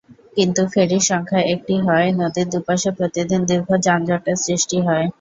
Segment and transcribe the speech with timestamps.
[0.35, 5.05] কিন্তু ফেরির সংখ্যা একটি হওয়ায় নদীর দুপাশে প্রতিদিন দীর্ঘ যানজটের সৃষ্টি হয়।